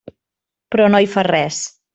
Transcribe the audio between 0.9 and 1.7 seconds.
no hi fa res.